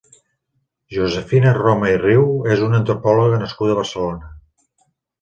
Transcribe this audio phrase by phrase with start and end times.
[0.97, 4.37] Josefina Roma i Riu és una antropòloga nascuda a Barcelona.